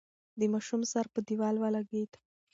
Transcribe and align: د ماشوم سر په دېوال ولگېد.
د 0.39 0.41
ماشوم 0.53 0.81
سر 0.91 1.05
په 1.13 1.19
دېوال 1.27 1.55
ولگېد. 1.59 2.11